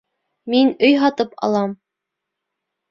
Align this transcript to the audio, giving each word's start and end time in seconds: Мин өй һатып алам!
Мин 0.53 0.71
өй 0.89 0.97
һатып 1.03 1.39
алам! 1.49 1.79